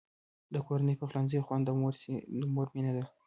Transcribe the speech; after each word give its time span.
د 0.53 0.55
کورني 0.67 0.93
پخلنځي 1.01 1.39
خوند 1.45 1.63
د 2.39 2.43
مور 2.55 2.67
مینه 2.73 2.91
ده. 2.97 3.03